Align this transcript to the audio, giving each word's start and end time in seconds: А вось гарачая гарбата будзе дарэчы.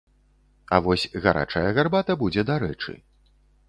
А 0.77 0.79
вось 0.85 1.05
гарачая 1.27 1.65
гарбата 1.81 2.19
будзе 2.25 2.49
дарэчы. 2.53 3.01